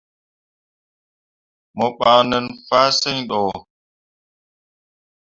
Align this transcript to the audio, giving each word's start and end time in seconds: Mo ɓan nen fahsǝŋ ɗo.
Mo 1.77 1.85
ɓan 1.97 2.21
nen 2.29 2.45
fahsǝŋ 2.67 3.17
ɗo. 3.29 3.39